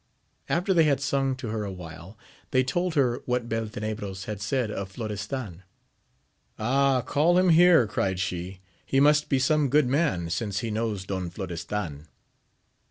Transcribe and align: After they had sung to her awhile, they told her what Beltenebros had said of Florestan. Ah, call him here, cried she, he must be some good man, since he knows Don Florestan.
After 0.49 0.73
they 0.73 0.85
had 0.85 0.99
sung 0.99 1.35
to 1.35 1.49
her 1.49 1.63
awhile, 1.63 2.17
they 2.49 2.63
told 2.63 2.95
her 2.95 3.21
what 3.27 3.47
Beltenebros 3.47 4.25
had 4.25 4.41
said 4.41 4.71
of 4.71 4.91
Florestan. 4.91 5.61
Ah, 6.57 7.01
call 7.03 7.37
him 7.37 7.49
here, 7.49 7.85
cried 7.85 8.19
she, 8.19 8.61
he 8.83 8.99
must 8.99 9.29
be 9.29 9.37
some 9.37 9.69
good 9.69 9.85
man, 9.85 10.31
since 10.31 10.61
he 10.61 10.71
knows 10.71 11.05
Don 11.05 11.29
Florestan. 11.29 12.07